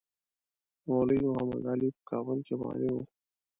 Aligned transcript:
مولوی 0.87 1.19
محمدعلي 1.31 1.89
په 1.95 2.01
کابل 2.11 2.37
کې 2.47 2.53
معلم 2.61 2.91
وو. 2.95 3.03